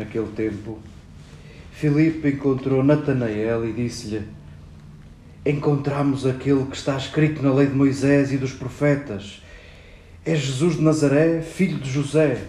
[0.00, 0.78] naquele tempo,
[1.72, 4.26] Filipe encontrou Natanael e disse-lhe:
[5.44, 9.42] Encontramos aquele que está escrito na lei de Moisés e dos profetas.
[10.24, 12.44] É Jesus de Nazaré, filho de José.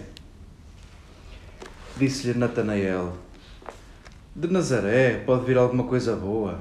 [1.96, 3.16] Disse-lhe Natanael:
[4.34, 6.60] De Nazaré pode vir alguma coisa boa.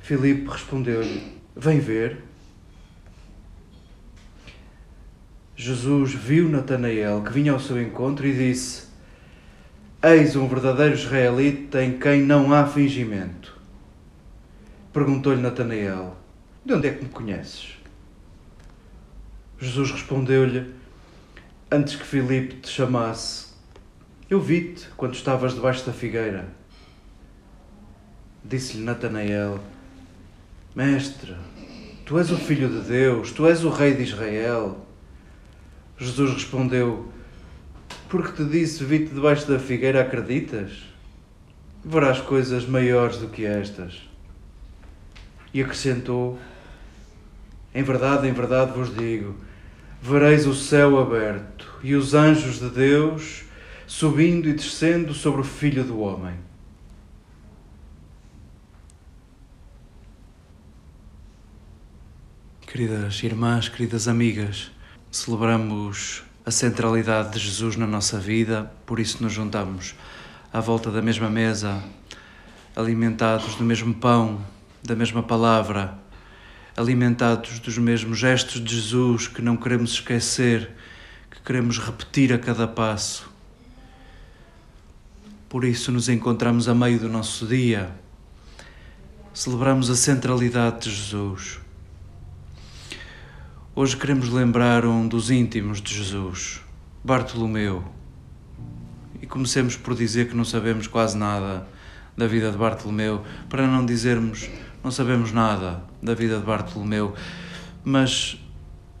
[0.00, 2.24] Filipe respondeu-lhe: Vem ver.
[5.60, 8.84] Jesus viu Natanael que vinha ao seu encontro e disse:
[10.00, 13.60] Eis um verdadeiro israelita em quem não há fingimento.
[14.92, 16.16] Perguntou-lhe Natanael:
[16.64, 17.76] De onde é que me conheces?
[19.58, 20.72] Jesus respondeu-lhe:
[21.72, 23.48] Antes que Filipe te chamasse,
[24.30, 26.46] eu vi-te quando estavas debaixo da figueira.
[28.44, 29.58] Disse-lhe Natanael:
[30.72, 31.34] Mestre,
[32.06, 34.86] tu és o filho de Deus, tu és o rei de Israel.
[35.98, 37.12] Jesus respondeu:
[38.08, 40.84] Porque te disse, vi-te debaixo da figueira, acreditas?
[41.84, 44.00] Verás coisas maiores do que estas.
[45.52, 46.38] E acrescentou:
[47.74, 49.34] Em verdade, em verdade vos digo:
[50.00, 53.44] vereis o céu aberto e os anjos de Deus
[53.86, 56.34] subindo e descendo sobre o Filho do Homem.
[62.60, 64.70] Queridas irmãs, queridas amigas,
[65.10, 69.94] celebramos a centralidade de Jesus na nossa vida, por isso nos juntamos
[70.52, 71.82] à volta da mesma mesa,
[72.76, 74.44] alimentados do mesmo pão,
[74.82, 75.98] da mesma palavra,
[76.76, 80.70] alimentados dos mesmos gestos de Jesus que não queremos esquecer,
[81.30, 83.30] que queremos repetir a cada passo.
[85.48, 87.90] Por isso nos encontramos a meio do nosso dia,
[89.32, 91.60] celebramos a centralidade de Jesus
[93.80, 96.60] Hoje queremos lembrar um dos íntimos de Jesus,
[97.04, 97.84] Bartolomeu.
[99.22, 101.64] E comecemos por dizer que não sabemos quase nada
[102.16, 104.50] da vida de Bartolomeu, para não dizermos
[104.82, 107.14] não sabemos nada da vida de Bartolomeu,
[107.84, 108.44] mas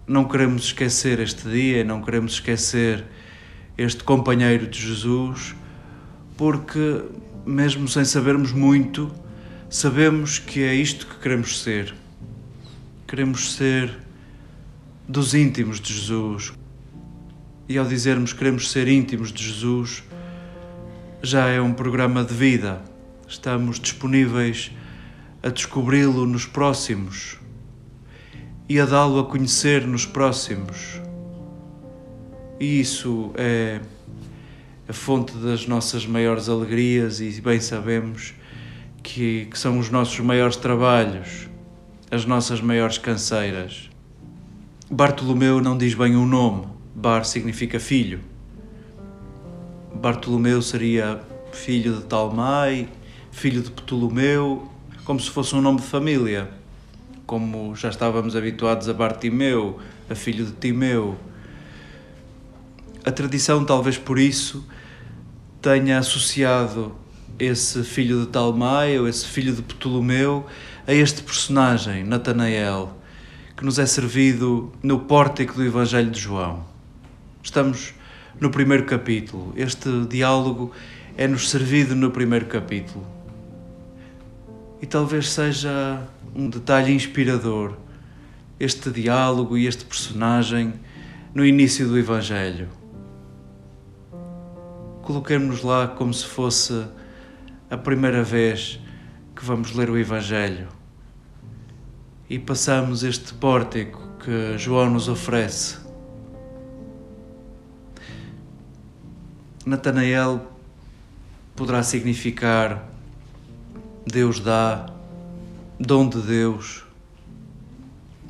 [0.06, 3.04] não queremos esquecer este dia, não queremos esquecer
[3.76, 5.56] este companheiro de Jesus,
[6.36, 7.02] porque
[7.44, 9.10] mesmo sem sabermos muito,
[9.68, 11.92] sabemos que é isto que queremos ser.
[13.08, 14.06] Queremos ser
[15.08, 16.52] dos íntimos de Jesus.
[17.66, 20.02] E ao dizermos que queremos ser íntimos de Jesus,
[21.22, 22.82] já é um programa de vida.
[23.26, 24.70] Estamos disponíveis
[25.42, 27.38] a descobri-lo nos próximos
[28.68, 31.00] e a dá-lo a conhecer nos próximos.
[32.60, 33.80] E isso é
[34.86, 38.34] a fonte das nossas maiores alegrias e bem sabemos
[39.02, 41.48] que, que são os nossos maiores trabalhos,
[42.10, 43.87] as nossas maiores canseiras.
[44.90, 46.66] Bartolomeu não diz bem o nome.
[46.94, 48.20] Bar significa filho.
[49.94, 51.20] Bartolomeu seria
[51.52, 52.88] filho de Talmai,
[53.30, 54.66] filho de Ptolomeu,
[55.04, 56.48] como se fosse um nome de família.
[57.26, 61.18] Como já estávamos habituados a Bartimeu, a filho de Timeu.
[63.04, 64.66] A tradição, talvez por isso,
[65.60, 66.96] tenha associado
[67.38, 70.46] esse filho de Talmai ou esse filho de Ptolomeu
[70.86, 72.97] a este personagem, Natanael
[73.58, 76.64] que nos é servido no pórtico do Evangelho de João.
[77.42, 77.92] Estamos
[78.38, 79.52] no primeiro capítulo.
[79.56, 80.70] Este diálogo
[81.16, 83.04] é-nos servido no primeiro capítulo.
[84.80, 86.06] E talvez seja
[86.36, 87.76] um detalhe inspirador
[88.60, 90.74] este diálogo e este personagem
[91.34, 92.68] no início do Evangelho.
[95.02, 96.86] Coloquemos-nos lá como se fosse
[97.68, 98.78] a primeira vez
[99.34, 100.77] que vamos ler o Evangelho
[102.28, 105.78] e passamos este pórtico que João nos oferece.
[109.64, 110.46] Natanael
[111.56, 112.86] poderá significar
[114.06, 114.86] Deus dá,
[115.80, 116.84] dom de Deus.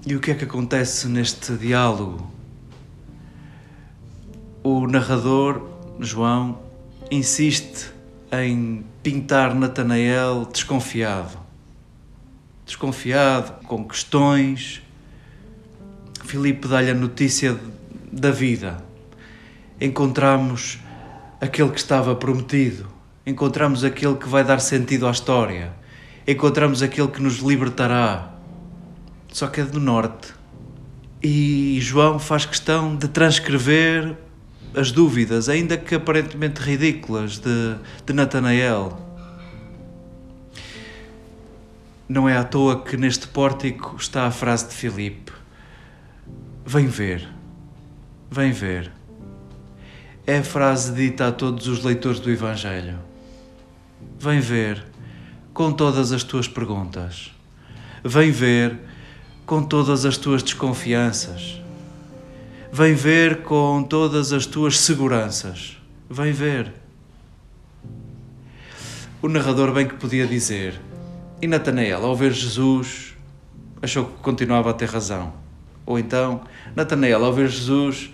[0.06, 2.30] E o que é que acontece neste diálogo?
[4.62, 5.68] O narrador,
[6.00, 6.58] João,
[7.10, 7.92] insiste
[8.32, 11.47] em pintar Natanael desconfiado
[12.68, 14.82] desconfiado, com questões.
[16.24, 17.58] Filipe dá-lhe a notícia
[18.12, 18.84] da vida.
[19.80, 20.78] Encontramos
[21.40, 22.86] aquele que estava prometido.
[23.26, 25.72] Encontramos aquele que vai dar sentido à história.
[26.26, 28.34] Encontramos aquele que nos libertará.
[29.32, 30.34] Só que é do norte.
[31.22, 34.14] E João faz questão de transcrever
[34.74, 39.07] as dúvidas, ainda que aparentemente ridículas, de, de Natanael.
[42.08, 45.30] Não é à toa que neste pórtico está a frase de Filipe:
[46.64, 47.28] Vem ver,
[48.30, 48.90] vem ver.
[50.26, 52.98] é a frase dita a todos os leitores do Evangelho.
[54.18, 54.82] Vem ver
[55.52, 57.30] com todas as tuas perguntas.
[58.02, 58.78] Vem ver
[59.44, 61.60] com todas as tuas desconfianças.
[62.72, 65.76] Vem ver com todas as tuas seguranças.
[66.08, 66.72] Vem ver.
[69.20, 70.87] O narrador bem que podia dizer.
[71.40, 73.14] E Natanael, ao ver Jesus,
[73.80, 75.32] achou que continuava a ter razão.
[75.86, 76.42] Ou então,
[76.74, 78.12] Natanael, ao ver Jesus,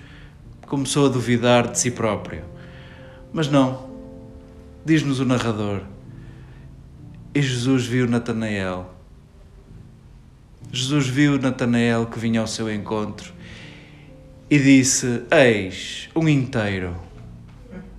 [0.67, 2.44] começou a duvidar de si próprio.
[3.32, 3.88] Mas não.
[4.85, 5.81] Diz-nos o narrador.
[7.35, 8.94] E Jesus viu Natanael.
[10.71, 13.32] Jesus viu Natanael que vinha ao seu encontro
[14.50, 16.94] e disse: Eis um inteiro.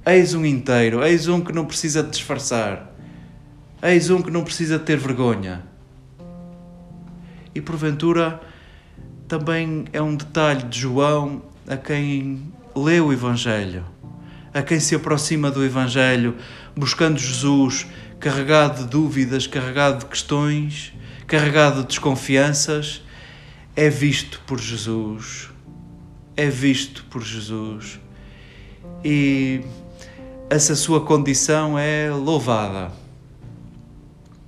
[0.05, 1.03] Eis um inteiro.
[1.03, 2.94] Eis um que não precisa de disfarçar.
[3.87, 5.61] Eis um que não precisa ter vergonha.
[7.53, 8.41] E porventura
[9.27, 13.85] também é um detalhe de João a quem lê o Evangelho,
[14.51, 16.35] a quem se aproxima do Evangelho,
[16.75, 17.85] buscando Jesus,
[18.19, 20.91] carregado de dúvidas, carregado de questões,
[21.27, 23.03] carregado de desconfianças,
[23.75, 25.51] é visto por Jesus.
[26.35, 27.99] É visto por Jesus.
[29.03, 29.61] E
[30.49, 33.04] essa sua condição é louvada.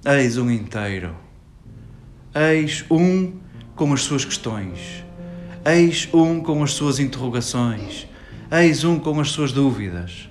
[0.05, 1.15] Eis um inteiro.
[2.33, 3.33] Eis um
[3.75, 5.03] com as suas questões.
[5.65, 8.07] Eis um com as suas interrogações.
[8.51, 10.29] Eis um com as suas dúvidas.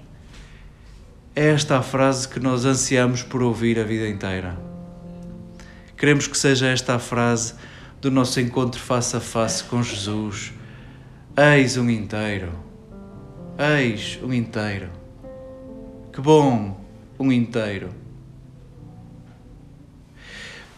[1.35, 4.57] É esta a frase que nós ansiamos por ouvir a vida inteira.
[5.97, 7.55] Queremos que seja esta a frase
[8.01, 10.55] do nosso encontro face a face com Jesus.
[11.37, 12.53] Eis um inteiro.
[13.59, 14.91] Eis um inteiro.
[16.13, 16.81] Que bom,
[17.19, 18.06] um inteiro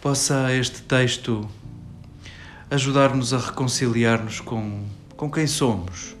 [0.01, 1.47] possa este texto
[2.71, 4.85] ajudar-nos a reconciliar-nos com,
[5.17, 6.15] com quem somos,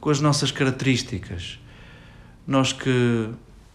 [0.00, 1.60] com as nossas características.
[2.46, 3.30] Nós que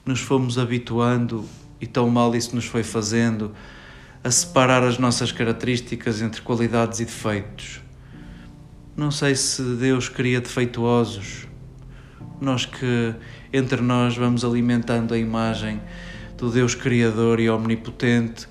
[0.05, 1.45] nos fomos habituando
[1.79, 3.55] e tão mal isso nos foi fazendo
[4.21, 7.79] a separar as nossas características entre qualidades e defeitos.
[8.97, 11.47] Não sei se Deus cria defeituosos.
[12.41, 13.15] Nós que
[13.53, 15.79] entre nós vamos alimentando a imagem
[16.37, 18.47] do Deus Criador e Omnipotente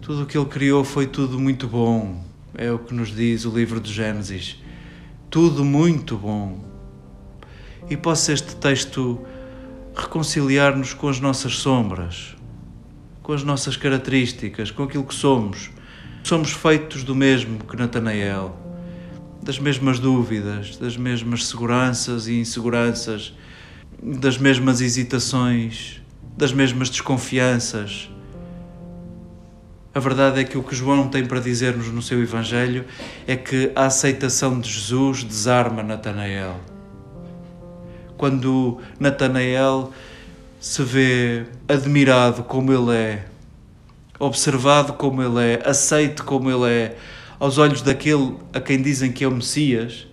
[0.00, 2.24] tudo o que ele criou foi tudo muito bom.
[2.54, 4.56] É o que nos diz o livro de Gênesis.
[5.28, 6.64] Tudo muito bom.
[7.90, 9.20] E possa este texto
[9.94, 12.36] reconciliar-nos com as nossas sombras,
[13.22, 15.70] com as nossas características, com aquilo que somos.
[16.22, 18.56] Somos feitos do mesmo que Natanael,
[19.42, 23.34] das mesmas dúvidas, das mesmas seguranças e inseguranças,
[24.02, 26.00] das mesmas hesitações,
[26.36, 28.10] das mesmas desconfianças
[29.96, 32.84] a verdade é que o que João tem para dizer-nos no seu Evangelho
[33.26, 36.60] é que a aceitação de Jesus desarma Natanael.
[38.18, 39.90] Quando Natanael
[40.60, 43.24] se vê admirado como ele é,
[44.18, 46.98] observado como ele é, aceito como ele é,
[47.40, 50.06] aos olhos daquele a quem dizem que é o Messias,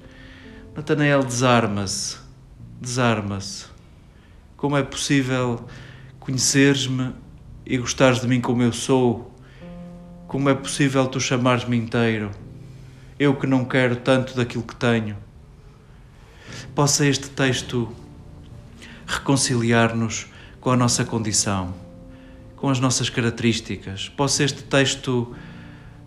[0.73, 2.19] Natanael desarma-se,
[2.79, 3.65] desarma-se.
[4.55, 5.59] Como é possível
[6.21, 7.11] conheceres-me
[7.65, 9.32] e gostares de mim como eu sou?
[10.33, 12.31] Como é possível tu chamares-me inteiro?
[13.19, 15.15] Eu que não quero tanto daquilo que tenho.
[16.73, 17.87] Possa este texto
[19.05, 20.25] reconciliar-nos
[20.59, 21.75] com a nossa condição,
[22.55, 24.09] com as nossas características.
[24.09, 25.35] Possa este texto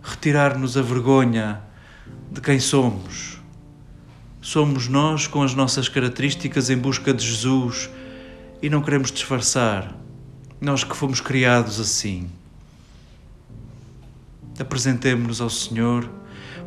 [0.03, 1.61] retirar-nos a vergonha
[2.29, 3.39] de quem somos.
[4.41, 7.89] Somos nós com as nossas características em busca de Jesus
[8.61, 9.95] e não queremos disfarçar.
[10.59, 12.29] Nós que fomos criados assim
[14.61, 16.09] apresentemos-nos ao Senhor,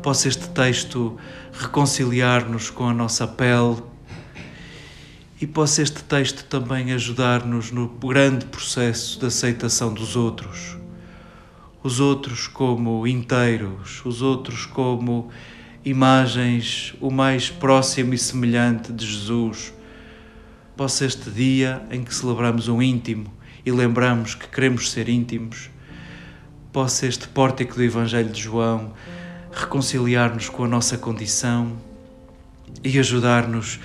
[0.01, 1.17] possa este texto
[1.53, 3.77] reconciliar-nos com a nossa pele
[5.39, 10.77] e possa este texto também ajudar-nos no grande processo de aceitação dos outros.
[11.83, 15.31] Os outros como inteiros, os outros como
[15.83, 19.73] imagens o mais próximo e semelhante de Jesus.
[20.77, 23.25] Possa este dia em que celebramos um íntimo
[23.65, 25.69] e lembramos que queremos ser íntimos,
[26.71, 28.93] possa este pórtico do Evangelho de João
[29.51, 31.75] reconciliar-nos com a nossa condição
[32.83, 33.79] e ajudar-nos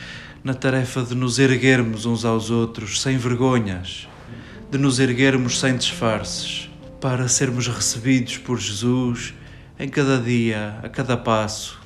[0.44, 4.06] na tarefa de nos erguermos uns aos outros sem vergonhas,
[4.70, 9.34] de nos erguermos sem disfarces, para sermos recebidos por Jesus
[9.78, 11.80] em cada dia, a cada passo,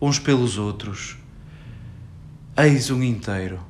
[0.00, 1.18] uns pelos outros.
[2.56, 3.65] Eis um inteiro.